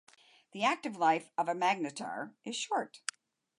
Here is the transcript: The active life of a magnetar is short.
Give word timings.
The 0.53 0.63
active 0.63 0.97
life 0.97 1.29
of 1.37 1.47
a 1.47 1.53
magnetar 1.53 2.33
is 2.43 2.55
short. 2.55 3.01